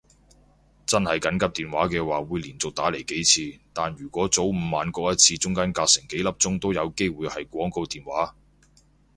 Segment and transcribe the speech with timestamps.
[0.87, 8.35] 真係緊急電話嘅話會連續打嚟幾次，但如果早午晚各一次中間隔成幾粒鐘都有機會係廣告電話